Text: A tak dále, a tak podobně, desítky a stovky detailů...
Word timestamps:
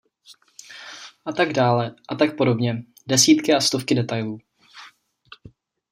A 1.25 1.31
tak 1.31 1.53
dále, 1.53 1.95
a 2.09 2.15
tak 2.15 2.37
podobně, 2.37 2.75
desítky 3.07 3.53
a 3.53 3.61
stovky 3.61 3.95
detailů... 3.95 4.39